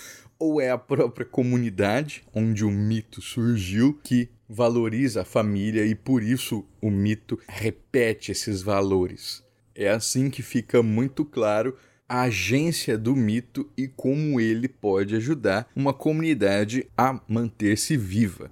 Ou 0.47 0.61
é 0.61 0.71
a 0.71 0.77
própria 0.77 1.25
comunidade 1.25 2.23
onde 2.35 2.67
o 2.67 2.71
mito 2.71 3.23
surgiu 3.23 3.99
que 4.05 4.29
valoriza 4.47 5.23
a 5.23 5.25
família 5.25 5.87
e 5.87 5.95
por 5.95 6.23
isso 6.23 6.67
o 6.83 6.91
mito 6.91 7.41
repete 7.49 8.31
esses 8.31 8.61
valores? 8.61 9.43
É 9.75 9.89
assim 9.89 10.29
que 10.29 10.43
fica 10.43 10.83
muito 10.83 11.25
claro 11.25 11.75
a 12.07 12.25
agência 12.25 12.99
do 12.99 13.17
mito 13.17 13.67
e 13.75 13.89
como 13.89 14.39
ele 14.39 14.69
pode 14.69 15.17
ajudar 15.17 15.67
uma 15.75 15.95
comunidade 15.95 16.87
a 16.95 17.19
manter-se 17.27 17.97
viva. 17.97 18.51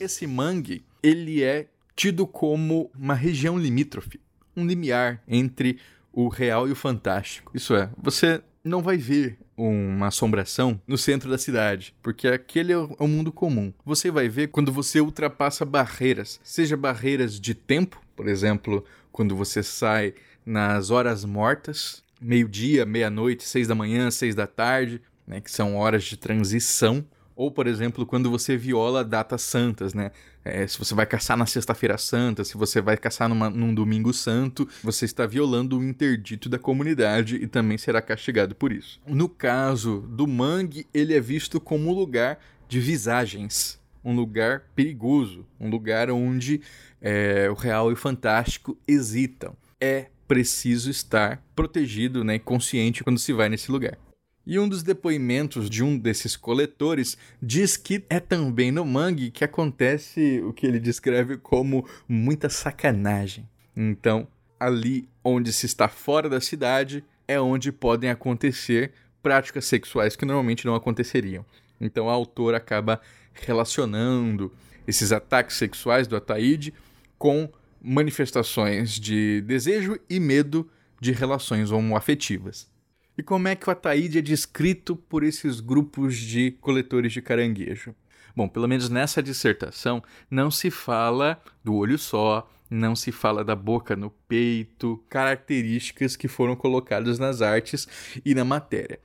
Esse 0.00 0.26
mangue, 0.26 0.84
ele 1.00 1.40
é 1.40 1.68
tido 1.94 2.26
como 2.26 2.90
uma 2.98 3.14
região 3.14 3.56
limítrofe, 3.56 4.20
um 4.56 4.66
limiar 4.66 5.22
entre 5.26 5.78
o 6.12 6.28
real 6.28 6.68
e 6.68 6.72
o 6.72 6.76
fantástico. 6.76 7.50
Isso 7.54 7.74
é, 7.74 7.90
você 7.96 8.42
não 8.62 8.80
vai 8.80 8.96
ver 8.96 9.38
uma 9.56 10.08
assombração 10.08 10.80
no 10.86 10.96
centro 10.96 11.30
da 11.30 11.38
cidade, 11.38 11.94
porque 12.02 12.26
aquele 12.26 12.72
é 12.72 12.76
o 12.76 13.06
mundo 13.06 13.30
comum. 13.30 13.72
Você 13.84 14.10
vai 14.10 14.28
ver 14.28 14.48
quando 14.48 14.72
você 14.72 15.00
ultrapassa 15.00 15.64
barreiras, 15.64 16.40
seja 16.42 16.76
barreiras 16.76 17.38
de 17.38 17.54
tempo, 17.54 18.00
por 18.16 18.26
exemplo, 18.28 18.84
quando 19.12 19.36
você 19.36 19.62
sai 19.62 20.14
nas 20.44 20.90
horas 20.90 21.24
mortas, 21.24 22.02
meio-dia, 22.20 22.86
meia-noite, 22.86 23.44
seis 23.44 23.68
da 23.68 23.74
manhã, 23.74 24.10
seis 24.10 24.34
da 24.34 24.46
tarde, 24.46 25.00
né, 25.26 25.40
que 25.40 25.50
são 25.50 25.76
horas 25.76 26.04
de 26.04 26.16
transição, 26.16 27.04
Ou, 27.36 27.50
por 27.50 27.66
exemplo, 27.66 28.06
quando 28.06 28.30
você 28.30 28.56
viola 28.56 29.04
datas 29.04 29.42
santas, 29.42 29.92
né? 29.92 30.12
É, 30.44 30.66
se 30.66 30.78
você 30.78 30.94
vai 30.94 31.06
caçar 31.06 31.36
na 31.36 31.46
Sexta-feira 31.46 31.98
Santa, 31.98 32.44
se 32.44 32.56
você 32.56 32.80
vai 32.80 32.96
caçar 32.96 33.28
numa, 33.28 33.50
num 33.50 33.74
Domingo 33.74 34.12
Santo, 34.12 34.68
você 34.82 35.04
está 35.04 35.26
violando 35.26 35.78
o 35.78 35.82
interdito 35.82 36.48
da 36.48 36.58
comunidade 36.58 37.36
e 37.36 37.46
também 37.46 37.78
será 37.78 38.00
castigado 38.00 38.54
por 38.54 38.70
isso. 38.72 39.00
No 39.06 39.28
caso 39.28 40.00
do 40.08 40.26
mangue, 40.26 40.86
ele 40.94 41.14
é 41.14 41.20
visto 41.20 41.60
como 41.60 41.90
um 41.90 41.94
lugar 41.94 42.38
de 42.68 42.78
visagens, 42.78 43.80
um 44.04 44.14
lugar 44.14 44.64
perigoso, 44.76 45.46
um 45.58 45.68
lugar 45.68 46.10
onde 46.10 46.60
é, 47.00 47.48
o 47.50 47.54
real 47.54 47.90
e 47.90 47.94
o 47.94 47.96
fantástico 47.96 48.76
hesitam. 48.86 49.56
É 49.80 50.06
preciso 50.28 50.90
estar 50.90 51.42
protegido, 51.54 52.22
né, 52.22 52.38
consciente 52.38 53.02
quando 53.02 53.18
se 53.18 53.32
vai 53.32 53.48
nesse 53.48 53.70
lugar. 53.72 53.98
E 54.46 54.58
um 54.58 54.68
dos 54.68 54.82
depoimentos 54.82 55.70
de 55.70 55.82
um 55.82 55.96
desses 55.96 56.36
coletores 56.36 57.16
diz 57.40 57.78
que 57.78 58.04
é 58.10 58.20
também 58.20 58.70
no 58.70 58.84
mangue 58.84 59.30
que 59.30 59.42
acontece 59.42 60.42
o 60.44 60.52
que 60.52 60.66
ele 60.66 60.78
descreve 60.78 61.38
como 61.38 61.88
muita 62.06 62.50
sacanagem. 62.50 63.48
Então, 63.74 64.28
ali 64.60 65.08
onde 65.22 65.50
se 65.52 65.64
está 65.64 65.88
fora 65.88 66.28
da 66.28 66.42
cidade 66.42 67.02
é 67.26 67.40
onde 67.40 67.72
podem 67.72 68.10
acontecer 68.10 68.92
práticas 69.22 69.64
sexuais 69.64 70.14
que 70.14 70.26
normalmente 70.26 70.66
não 70.66 70.74
aconteceriam. 70.74 71.44
Então, 71.80 72.06
o 72.06 72.10
autor 72.10 72.54
acaba 72.54 73.00
relacionando 73.32 74.52
esses 74.86 75.10
ataques 75.10 75.56
sexuais 75.56 76.06
do 76.06 76.16
Ataíde 76.16 76.74
com 77.16 77.50
manifestações 77.82 78.92
de 79.00 79.40
desejo 79.40 79.98
e 80.08 80.20
medo 80.20 80.70
de 81.00 81.12
relações 81.12 81.70
homoafetivas. 81.70 82.73
E 83.16 83.22
como 83.22 83.46
é 83.46 83.54
que 83.54 83.68
o 83.68 83.70
Ataíde 83.70 84.18
é 84.18 84.22
descrito 84.22 84.96
por 84.96 85.22
esses 85.22 85.60
grupos 85.60 86.16
de 86.16 86.50
coletores 86.60 87.12
de 87.12 87.22
caranguejo? 87.22 87.94
Bom, 88.34 88.48
pelo 88.48 88.66
menos 88.66 88.88
nessa 88.88 89.22
dissertação 89.22 90.02
não 90.28 90.50
se 90.50 90.68
fala 90.68 91.40
do 91.62 91.74
olho 91.74 91.96
só, 91.96 92.50
não 92.68 92.96
se 92.96 93.12
fala 93.12 93.44
da 93.44 93.54
boca 93.54 93.94
no 93.94 94.10
peito, 94.10 95.00
características 95.08 96.16
que 96.16 96.26
foram 96.26 96.56
colocadas 96.56 97.18
nas 97.18 97.40
artes 97.40 97.86
e 98.24 98.34
na 98.34 98.44
matéria. 98.44 98.98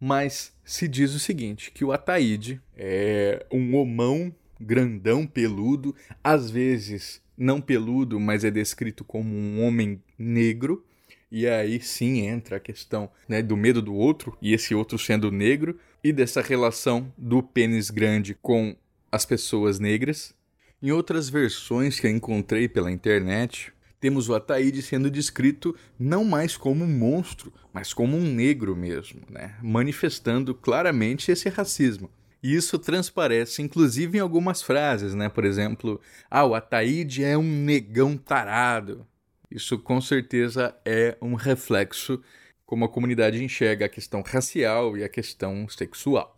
Mas 0.00 0.56
se 0.64 0.88
diz 0.88 1.14
o 1.14 1.18
seguinte, 1.18 1.70
que 1.70 1.84
o 1.84 1.92
Ataíde 1.92 2.60
é 2.74 3.44
um 3.52 3.76
homão 3.76 4.34
grandão, 4.58 5.26
peludo, 5.26 5.94
às 6.24 6.50
vezes 6.50 7.20
não 7.36 7.60
peludo, 7.60 8.18
mas 8.18 8.44
é 8.44 8.50
descrito 8.50 9.04
como 9.04 9.34
um 9.34 9.62
homem 9.62 10.02
negro, 10.18 10.84
e 11.32 11.48
aí 11.48 11.80
sim 11.80 12.26
entra 12.26 12.58
a 12.58 12.60
questão 12.60 13.10
né, 13.26 13.40
do 13.40 13.56
medo 13.56 13.80
do 13.80 13.94
outro, 13.94 14.36
e 14.42 14.52
esse 14.52 14.74
outro 14.74 14.98
sendo 14.98 15.30
negro, 15.30 15.78
e 16.04 16.12
dessa 16.12 16.42
relação 16.42 17.10
do 17.16 17.42
pênis 17.42 17.88
grande 17.88 18.34
com 18.34 18.76
as 19.10 19.24
pessoas 19.24 19.78
negras. 19.78 20.34
Em 20.82 20.92
outras 20.92 21.30
versões 21.30 21.98
que 21.98 22.06
eu 22.06 22.10
encontrei 22.10 22.68
pela 22.68 22.92
internet, 22.92 23.72
temos 23.98 24.28
o 24.28 24.34
Ataíde 24.34 24.82
sendo 24.82 25.10
descrito 25.10 25.74
não 25.98 26.22
mais 26.22 26.54
como 26.54 26.84
um 26.84 26.98
monstro, 26.98 27.50
mas 27.72 27.94
como 27.94 28.14
um 28.14 28.34
negro 28.34 28.76
mesmo, 28.76 29.22
né? 29.30 29.56
manifestando 29.62 30.54
claramente 30.54 31.32
esse 31.32 31.48
racismo. 31.48 32.10
E 32.42 32.54
isso 32.54 32.78
transparece, 32.78 33.62
inclusive, 33.62 34.18
em 34.18 34.20
algumas 34.20 34.60
frases, 34.60 35.14
né? 35.14 35.28
Por 35.28 35.44
exemplo, 35.44 36.00
ah, 36.28 36.44
o 36.44 36.56
Ataíde 36.56 37.22
é 37.22 37.38
um 37.38 37.44
negão 37.44 38.16
tarado. 38.16 39.06
Isso 39.54 39.78
com 39.78 40.00
certeza 40.00 40.74
é 40.82 41.16
um 41.20 41.34
reflexo 41.34 42.22
como 42.64 42.86
a 42.86 42.88
comunidade 42.88 43.44
enxerga 43.44 43.84
a 43.84 43.88
questão 43.88 44.22
racial 44.22 44.96
e 44.96 45.04
a 45.04 45.08
questão 45.08 45.68
sexual. 45.68 46.34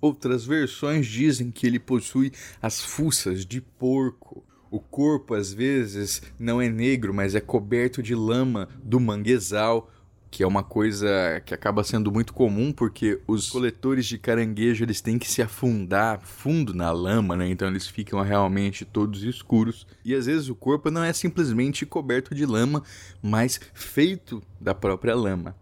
Outras 0.00 0.44
versões 0.44 1.06
dizem 1.06 1.52
que 1.52 1.68
ele 1.68 1.78
possui 1.78 2.32
as 2.60 2.80
fuças 2.80 3.46
de 3.46 3.60
porco. 3.60 4.44
O 4.72 4.80
corpo 4.80 5.34
às 5.34 5.52
vezes 5.52 6.20
não 6.36 6.60
é 6.60 6.68
negro, 6.68 7.14
mas 7.14 7.36
é 7.36 7.40
coberto 7.40 8.02
de 8.02 8.14
lama 8.14 8.68
do 8.82 8.98
manguezal, 8.98 9.88
que 10.30 10.42
é 10.42 10.46
uma 10.46 10.62
coisa 10.62 11.42
que 11.44 11.54
acaba 11.54 11.82
sendo 11.82 12.12
muito 12.12 12.34
comum 12.34 12.72
porque 12.72 13.20
os 13.26 13.48
coletores 13.48 14.06
de 14.06 14.18
caranguejo 14.18 14.84
eles 14.84 15.00
têm 15.00 15.18
que 15.18 15.30
se 15.30 15.40
afundar 15.40 16.20
fundo 16.20 16.74
na 16.74 16.90
lama, 16.90 17.36
né? 17.36 17.48
Então 17.48 17.68
eles 17.68 17.86
ficam 17.86 18.20
realmente 18.20 18.84
todos 18.84 19.22
escuros 19.22 19.86
e 20.04 20.14
às 20.14 20.26
vezes 20.26 20.48
o 20.48 20.54
corpo 20.54 20.90
não 20.90 21.02
é 21.02 21.12
simplesmente 21.12 21.86
coberto 21.86 22.34
de 22.34 22.44
lama, 22.44 22.82
mas 23.22 23.58
feito 23.72 24.42
da 24.60 24.74
própria 24.74 25.14
lama. 25.14 25.56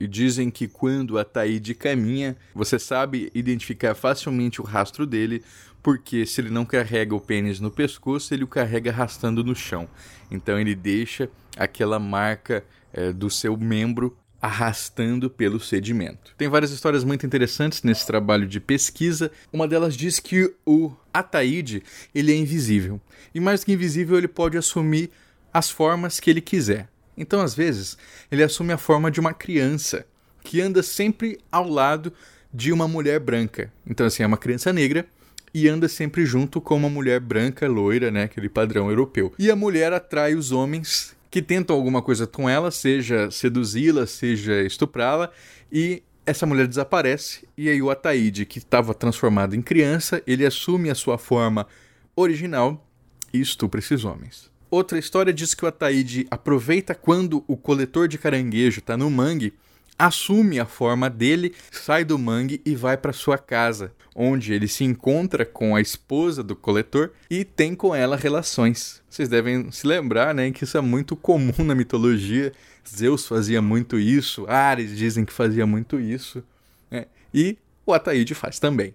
E 0.00 0.08
dizem 0.08 0.50
que 0.50 0.66
quando 0.66 1.18
a 1.18 1.24
Taíde 1.24 1.72
caminha, 1.72 2.36
você 2.52 2.78
sabe 2.80 3.30
identificar 3.32 3.94
facilmente 3.94 4.60
o 4.60 4.64
rastro 4.64 5.06
dele, 5.06 5.42
porque 5.80 6.26
se 6.26 6.40
ele 6.40 6.50
não 6.50 6.64
carrega 6.64 7.14
o 7.14 7.20
pênis 7.20 7.60
no 7.60 7.70
pescoço, 7.70 8.34
ele 8.34 8.42
o 8.42 8.48
carrega 8.48 8.90
arrastando 8.90 9.44
no 9.44 9.54
chão. 9.54 9.88
Então 10.30 10.58
ele 10.58 10.74
deixa 10.74 11.30
aquela 11.56 12.00
marca 12.00 12.64
é, 12.98 13.12
do 13.12 13.30
seu 13.30 13.56
membro 13.56 14.16
arrastando 14.42 15.30
pelo 15.30 15.60
sedimento. 15.60 16.34
Tem 16.36 16.48
várias 16.48 16.72
histórias 16.72 17.04
muito 17.04 17.24
interessantes 17.24 17.82
nesse 17.82 18.04
trabalho 18.04 18.46
de 18.46 18.58
pesquisa. 18.58 19.30
Uma 19.52 19.68
delas 19.68 19.96
diz 19.96 20.18
que 20.18 20.52
o 20.66 20.92
Ataíde 21.12 21.82
ele 22.14 22.32
é 22.32 22.36
invisível 22.36 23.00
e 23.32 23.40
mais 23.40 23.62
que 23.62 23.72
invisível 23.72 24.18
ele 24.18 24.28
pode 24.28 24.56
assumir 24.56 25.10
as 25.52 25.70
formas 25.70 26.18
que 26.18 26.28
ele 26.28 26.40
quiser. 26.40 26.88
Então, 27.16 27.40
às 27.40 27.54
vezes, 27.54 27.96
ele 28.30 28.42
assume 28.42 28.72
a 28.72 28.78
forma 28.78 29.10
de 29.10 29.18
uma 29.18 29.32
criança 29.32 30.06
que 30.42 30.60
anda 30.60 30.82
sempre 30.82 31.38
ao 31.50 31.68
lado 31.68 32.12
de 32.52 32.72
uma 32.72 32.86
mulher 32.86 33.18
branca. 33.18 33.72
Então, 33.86 34.06
assim, 34.06 34.22
é 34.22 34.26
uma 34.26 34.36
criança 34.36 34.72
negra 34.72 35.06
e 35.52 35.68
anda 35.68 35.88
sempre 35.88 36.24
junto 36.24 36.60
com 36.60 36.76
uma 36.76 36.88
mulher 36.88 37.20
branca, 37.20 37.66
loira, 37.66 38.10
né, 38.10 38.24
aquele 38.24 38.48
padrão 38.48 38.88
europeu. 38.88 39.32
E 39.38 39.50
a 39.50 39.56
mulher 39.56 39.92
atrai 39.92 40.34
os 40.34 40.52
homens 40.52 41.16
que 41.30 41.42
tentam 41.42 41.76
alguma 41.76 42.02
coisa 42.02 42.26
com 42.26 42.48
ela, 42.48 42.70
seja 42.70 43.30
seduzi-la, 43.30 44.06
seja 44.06 44.62
estuprá-la, 44.62 45.30
e 45.70 46.02
essa 46.24 46.46
mulher 46.46 46.66
desaparece, 46.66 47.48
e 47.56 47.68
aí 47.68 47.80
o 47.80 47.90
Ataíde, 47.90 48.44
que 48.44 48.58
estava 48.58 48.94
transformado 48.94 49.54
em 49.54 49.62
criança, 49.62 50.22
ele 50.26 50.44
assume 50.44 50.90
a 50.90 50.94
sua 50.94 51.16
forma 51.16 51.66
original 52.14 52.86
e 53.32 53.40
estupra 53.40 53.80
esses 53.80 54.04
homens. 54.04 54.50
Outra 54.70 54.98
história 54.98 55.32
diz 55.32 55.54
que 55.54 55.64
o 55.64 55.68
Ataíde 55.68 56.26
aproveita 56.30 56.94
quando 56.94 57.42
o 57.46 57.56
coletor 57.56 58.06
de 58.06 58.18
caranguejo 58.18 58.80
está 58.80 58.96
no 58.96 59.10
mangue 59.10 59.54
assume 59.98 60.60
a 60.60 60.66
forma 60.66 61.10
dele, 61.10 61.54
sai 61.70 62.04
do 62.04 62.18
mangue 62.18 62.60
e 62.64 62.74
vai 62.74 62.96
para 62.96 63.12
sua 63.12 63.38
casa, 63.38 63.92
onde 64.14 64.52
ele 64.52 64.66
se 64.68 64.84
encontra 64.84 65.44
com 65.44 65.76
a 65.76 65.80
esposa 65.80 66.42
do 66.42 66.56
coletor 66.56 67.12
e 67.30 67.44
tem 67.44 67.74
com 67.74 67.94
ela 67.94 68.16
relações. 68.16 69.02
Vocês 69.08 69.28
devem 69.28 69.70
se 69.70 69.86
lembrar, 69.86 70.34
né, 70.34 70.50
que 70.50 70.64
isso 70.64 70.76
é 70.76 70.80
muito 70.80 71.16
comum 71.16 71.64
na 71.64 71.74
mitologia. 71.74 72.52
Zeus 72.88 73.26
fazia 73.26 73.60
muito 73.60 73.98
isso, 73.98 74.46
Ares 74.48 74.96
dizem 74.96 75.24
que 75.24 75.32
fazia 75.32 75.66
muito 75.66 76.00
isso, 76.00 76.42
né? 76.90 77.06
e 77.32 77.58
o 77.84 77.92
Ataíde 77.92 78.34
faz 78.34 78.58
também. 78.58 78.94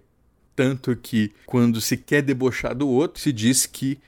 Tanto 0.56 0.94
que 0.96 1.32
quando 1.46 1.80
se 1.80 1.96
quer 1.96 2.22
debochar 2.22 2.74
do 2.74 2.88
outro, 2.88 3.20
se 3.20 3.32
diz 3.32 3.66
que 3.66 3.98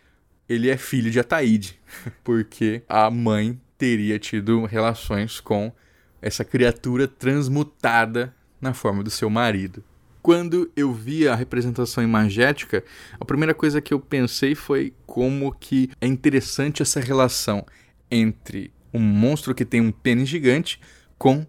ele 0.49 0.69
é 0.69 0.77
filho 0.77 1.11
de 1.11 1.19
Ataíde, 1.19 1.79
porque 2.23 2.83
a 2.89 3.11
mãe 3.11 3.61
teria 3.79 4.19
tido 4.19 4.65
relações 4.65 5.41
com 5.41 5.73
essa 6.21 6.45
criatura 6.45 7.07
transmutada 7.07 8.35
na 8.61 8.73
forma 8.73 9.03
do 9.03 9.11
seu 9.11 9.29
marido. 9.31 9.83
Quando 10.23 10.71
eu 10.75 10.93
vi 10.93 11.29
a 11.29 11.37
representação 11.37 12.03
imagética, 12.03 12.83
a 13.21 13.25
primeira 13.25 13.55
coisa 13.55 13.81
que 13.81 13.95
eu 13.95 14.01
pensei 14.01 14.55
foi 14.55 14.93
como 15.07 15.53
que 15.53 15.89
é 16.01 16.07
interessante 16.07 16.83
essa 16.83 16.99
relação 16.99 17.65
entre 18.11 18.73
um 18.93 18.99
monstro 18.99 19.55
que 19.55 19.65
tem 19.65 19.81
um 19.81 19.93
pênis 19.93 20.29
gigante 20.29 20.81
com 21.17 21.47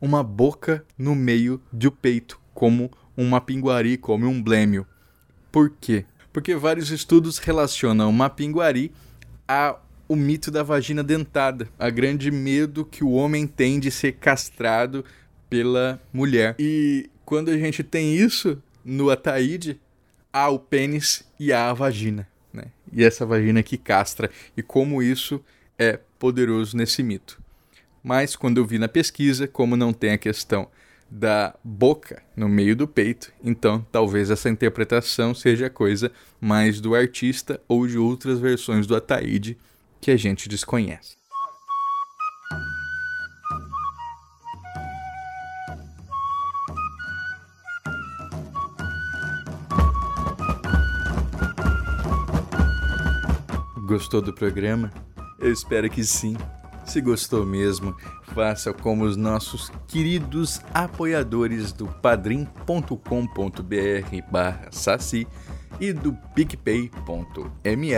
uma 0.00 0.22
boca 0.22 0.84
no 0.96 1.14
meio 1.14 1.60
do 1.72 1.90
peito, 1.90 2.38
como 2.52 2.90
uma 3.16 3.40
pinguari, 3.40 3.96
como 3.96 4.26
um 4.26 4.42
blêmio. 4.42 4.86
Por 5.50 5.70
quê? 5.70 6.04
Porque 6.32 6.54
vários 6.54 6.90
estudos 6.90 7.38
relacionam 7.38 8.10
uma 8.10 8.28
pinguari 8.28 8.92
a 9.46 9.76
o 10.08 10.16
mito 10.16 10.50
da 10.50 10.62
vagina 10.62 11.04
dentada, 11.04 11.68
a 11.78 11.90
grande 11.90 12.30
medo 12.30 12.84
que 12.84 13.04
o 13.04 13.12
homem 13.12 13.46
tem 13.46 13.78
de 13.78 13.90
ser 13.90 14.12
castrado 14.12 15.04
pela 15.50 16.00
mulher. 16.12 16.56
E 16.58 17.10
quando 17.24 17.50
a 17.50 17.58
gente 17.58 17.84
tem 17.84 18.16
isso 18.16 18.60
no 18.82 19.10
Ataíde, 19.10 19.78
há 20.32 20.48
o 20.48 20.58
pênis 20.58 21.24
e 21.38 21.52
há 21.52 21.68
a 21.68 21.74
vagina, 21.74 22.26
né? 22.52 22.64
E 22.90 23.04
essa 23.04 23.26
vagina 23.26 23.62
que 23.62 23.76
castra 23.76 24.30
e 24.56 24.62
como 24.62 25.02
isso 25.02 25.44
é 25.78 25.98
poderoso 26.18 26.76
nesse 26.76 27.02
mito. 27.02 27.40
Mas 28.02 28.34
quando 28.34 28.58
eu 28.58 28.64
vi 28.64 28.78
na 28.78 28.88
pesquisa, 28.88 29.46
como 29.46 29.76
não 29.76 29.92
tem 29.92 30.12
a 30.12 30.18
questão 30.18 30.68
da 31.10 31.54
boca 31.62 32.22
no 32.36 32.48
meio 32.48 32.76
do 32.76 32.86
peito, 32.86 33.32
então 33.42 33.86
talvez 33.90 34.30
essa 34.30 34.48
interpretação 34.48 35.34
seja 35.34 35.70
coisa 35.70 36.10
mais 36.40 36.80
do 36.80 36.94
artista 36.94 37.60
ou 37.66 37.86
de 37.86 37.98
outras 37.98 38.38
versões 38.38 38.86
do 38.86 38.94
Ataíde 38.94 39.56
que 40.00 40.10
a 40.10 40.16
gente 40.16 40.48
desconhece. 40.48 41.16
Gostou 53.86 54.20
do 54.20 54.34
programa? 54.34 54.92
Eu 55.38 55.50
espero 55.50 55.88
que 55.88 56.04
sim. 56.04 56.36
Se 56.84 57.00
gostou 57.00 57.44
mesmo, 57.44 57.96
faça 58.34 58.72
como 58.72 59.04
os 59.04 59.16
nossos 59.16 59.70
queridos 59.86 60.60
apoiadores 60.72 61.72
do 61.72 61.86
padrim.com.br 61.86 62.92
barra 64.30 64.68
saci 64.70 65.26
e 65.80 65.92
do 65.92 66.12
picpay.me 66.34 67.94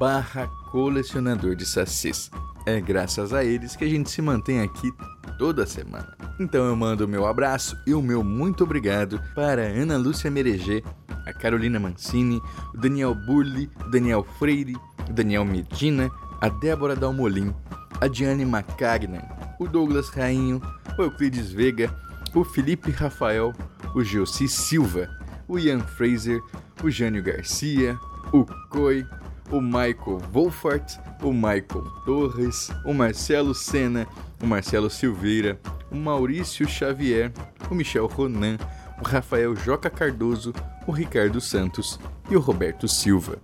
barra 0.00 0.46
colecionador 0.70 1.54
de 1.54 1.66
sacis. 1.66 2.30
É 2.64 2.80
graças 2.80 3.34
a 3.34 3.44
eles 3.44 3.76
que 3.76 3.84
a 3.84 3.88
gente 3.88 4.08
se 4.08 4.22
mantém 4.22 4.62
aqui 4.62 4.90
toda 5.38 5.66
semana. 5.66 6.16
Então 6.38 6.64
eu 6.64 6.74
mando 6.74 7.04
o 7.04 7.08
meu 7.08 7.26
abraço 7.26 7.76
e 7.86 7.92
o 7.92 8.00
meu 8.00 8.24
muito 8.24 8.64
obrigado 8.64 9.20
para 9.34 9.60
Ana 9.60 9.98
Lúcia 9.98 10.30
Mereger, 10.30 10.82
a 11.26 11.34
Carolina 11.34 11.78
Mancini, 11.78 12.40
o 12.72 12.78
Daniel 12.78 13.14
Burli, 13.14 13.68
o 13.84 13.90
Daniel 13.90 14.26
Freire, 14.38 14.74
o 15.06 15.12
Daniel 15.12 15.44
Medina, 15.44 16.10
a 16.40 16.48
Débora 16.48 16.96
Dalmolin, 16.96 17.54
a 18.00 18.08
Diane 18.08 18.46
Macagnan, 18.46 19.20
o 19.58 19.68
Douglas 19.68 20.08
Rainho, 20.08 20.62
o 20.98 21.02
Euclides 21.02 21.52
Vega, 21.52 21.94
o 22.34 22.42
Felipe 22.42 22.90
Rafael, 22.90 23.52
o 23.94 24.02
Gilci 24.02 24.48
Silva, 24.48 25.10
o 25.46 25.58
Ian 25.58 25.80
Fraser, 25.80 26.40
o 26.82 26.90
Jânio 26.90 27.22
Garcia, 27.22 27.98
o 28.32 28.46
Coi, 28.70 29.04
o 29.50 29.60
Michael 29.60 30.18
Wolfart, 30.32 30.98
o 31.22 31.32
Michael 31.32 31.84
Torres, 32.04 32.70
o 32.84 32.94
Marcelo 32.94 33.54
Sena, 33.54 34.06
o 34.42 34.46
Marcelo 34.46 34.88
Silveira, 34.88 35.58
o 35.90 35.96
Maurício 35.96 36.68
Xavier, 36.68 37.32
o 37.70 37.74
Michel 37.74 38.06
Ronan, 38.06 38.56
o 39.00 39.04
Rafael 39.06 39.54
Joca 39.56 39.90
Cardoso, 39.90 40.54
o 40.86 40.92
Ricardo 40.92 41.40
Santos 41.40 41.98
e 42.30 42.36
o 42.36 42.40
Roberto 42.40 42.86
Silva. 42.86 43.38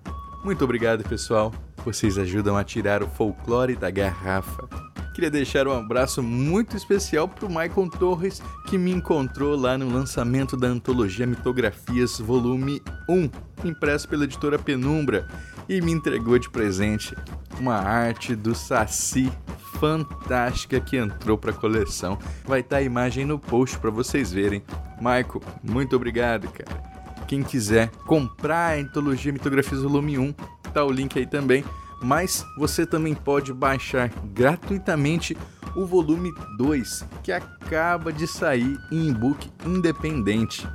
Muito 0.44 0.64
obrigado, 0.64 1.02
pessoal. 1.08 1.52
Vocês 1.84 2.18
ajudam 2.18 2.56
a 2.56 2.64
tirar 2.64 3.02
o 3.02 3.08
folclore 3.08 3.76
da 3.76 3.90
garrafa. 3.90 4.68
Queria 5.16 5.30
deixar 5.30 5.66
um 5.66 5.72
abraço 5.72 6.22
muito 6.22 6.76
especial 6.76 7.26
para 7.26 7.46
o 7.46 7.48
Michael 7.48 7.88
Torres, 7.98 8.42
que 8.68 8.76
me 8.76 8.90
encontrou 8.90 9.56
lá 9.56 9.78
no 9.78 9.88
lançamento 9.88 10.58
da 10.58 10.68
antologia 10.68 11.26
Mitografias 11.26 12.18
Volume 12.18 12.82
1, 13.08 13.30
impresso 13.64 14.06
pela 14.06 14.24
editora 14.24 14.58
Penumbra, 14.58 15.26
e 15.68 15.81
me 15.81 15.92
entregou 15.92 16.38
de 16.38 16.50
presente 16.50 17.16
uma 17.59 17.76
arte 17.76 18.35
do 18.35 18.55
Saci 18.55 19.33
fantástica 19.81 20.81
que 20.81 20.96
entrou 20.96 21.37
para 21.37 21.50
a 21.50 21.55
coleção. 21.55 22.18
Vai 22.44 22.61
estar 22.61 22.76
tá 22.76 22.81
a 22.81 22.85
imagem 22.85 23.24
no 23.24 23.38
post 23.38 23.79
para 23.79 23.90
vocês 23.90 24.33
verem. 24.33 24.62
Michael, 24.98 25.42
muito 25.62 25.96
obrigado, 25.96 26.48
cara. 26.48 26.96
Quem 27.26 27.42
quiser 27.42 27.90
comprar 28.07 28.72
a 28.76 28.81
antologia 28.81 29.33
Mitografias 29.33 29.83
Volume 29.83 30.18
1, 30.18 30.33
tá 30.72 30.85
o 30.85 30.90
link 30.90 31.18
aí 31.18 31.26
também 31.26 31.64
mas 32.02 32.44
você 32.57 32.87
também 32.87 33.14
pode 33.14 33.52
baixar 33.52 34.11
gratuitamente 34.33 35.37
o 35.74 35.85
volume 35.85 36.33
2, 36.57 37.05
que 37.22 37.33
acaba 37.33 38.12
de 38.12 38.26
sair 38.26 38.79
em 38.90 39.09
e-book 39.09 39.50
independente. 39.64 40.66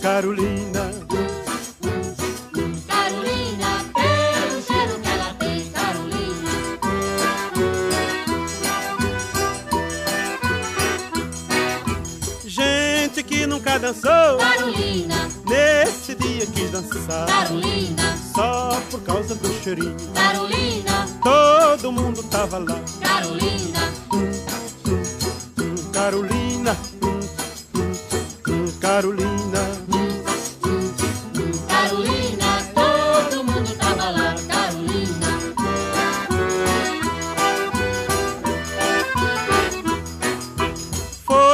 Carolina 0.00 0.67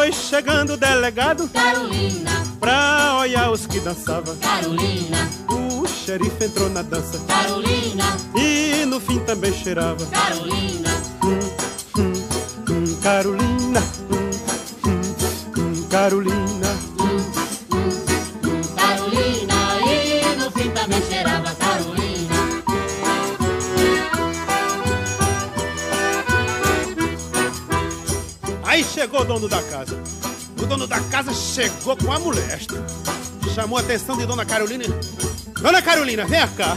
Foi 0.05 0.13
chegando 0.13 0.75
o 0.75 0.77
delegado. 0.77 1.49
Carolina. 1.49 2.31
Pra 2.61 3.17
olhar 3.21 3.51
os 3.51 3.67
que 3.67 3.81
dançavam. 3.81 4.37
Carolina. 4.37 5.31
O 5.49 5.87
xerife 5.89 6.45
entrou 6.45 6.69
na 6.69 6.83
dança. 6.83 7.19
Carolina. 7.27 8.05
E 8.37 8.85
no 8.85 9.01
fim 9.01 9.19
também 9.21 9.51
cheirava. 9.55 10.05
Carolina. 10.05 10.91
Carolina. 13.03 13.81
Carolina. 13.81 13.83
Carolina. 15.89 16.94
Chegou 29.05 29.21
o 29.21 29.25
dono 29.25 29.49
da 29.51 29.63
casa. 29.65 30.03
O 30.63 30.65
dono 30.67 30.87
da 30.87 30.99
casa 30.99 31.31
chegou 31.35 31.95
com 31.95 32.11
a 32.11 32.19
molesta. 32.19 32.75
Chamou 33.55 33.77
a 33.77 33.83
atenção 33.83 34.17
de 34.17 34.25
Dona 34.25 34.47
Carolina. 34.47 34.85
Dona 35.61 35.83
Carolina, 35.83 36.25
vem 36.25 36.41
cá. 36.57 36.75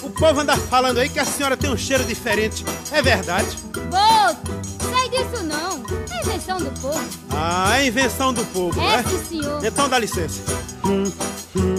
O 0.00 0.10
povo 0.10 0.40
anda 0.40 0.56
falando 0.56 0.98
aí 0.98 1.08
que 1.08 1.18
a 1.18 1.24
senhora 1.24 1.56
tem 1.56 1.68
um 1.68 1.76
cheiro 1.76 2.04
diferente. 2.04 2.64
É 2.92 3.02
verdade? 3.02 3.48
Boto, 3.90 4.52
sai 4.92 5.08
disso 5.08 5.42
não. 5.42 5.82
É 6.08 6.20
invenção 6.24 6.58
do 6.58 6.70
povo. 6.80 7.04
Ah, 7.30 7.80
é 7.80 7.86
invenção 7.88 8.32
do 8.32 8.44
povo, 8.46 8.80
É, 8.80 8.98
né? 8.98 9.04
sim, 9.08 9.24
senhor. 9.40 9.64
Então 9.64 9.88
dá 9.88 9.98
licença. 9.98 10.40
Hum, 10.84 11.12
hum, 11.56 11.74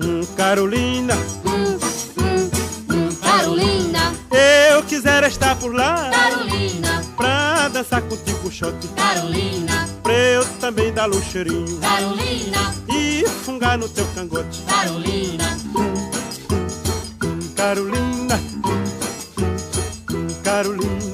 hum, 0.00 0.26
Carolina, 0.36 1.14
Hum, 1.46 1.78
hum, 2.18 2.50
hum, 2.90 3.08
Carolina, 3.22 4.12
eu 4.72 4.82
quisera 4.82 5.28
estar 5.28 5.54
por 5.56 5.72
lá 5.72 6.10
Carolina. 6.10 6.51
Dançar 7.82 8.02
contigo 8.02 8.50
shot. 8.50 8.74
Carolina. 8.94 9.88
Pra 10.02 10.12
eu 10.12 10.44
também 10.60 10.92
dar 10.92 11.10
o 11.10 11.22
cheirinho 11.22 11.78
Carolina. 11.80 12.74
e 12.88 13.26
fungar 13.44 13.76
no 13.76 13.88
teu 13.88 14.06
cangote. 14.14 14.62
Carolina. 14.62 15.58
Carolina, 17.56 18.40
Carolina. 20.44 21.11